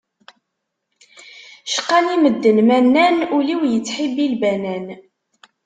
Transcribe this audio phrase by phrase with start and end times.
[1.73, 4.85] Cqan-i medden ma nnan, ul-iw yettḥibbi lbanan.